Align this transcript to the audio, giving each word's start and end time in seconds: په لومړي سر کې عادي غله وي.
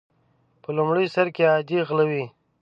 په 0.61 0.69
لومړي 0.77 1.05
سر 1.15 1.27
کې 1.35 1.43
عادي 1.51 1.79
غله 1.87 2.05
وي. 2.09 2.25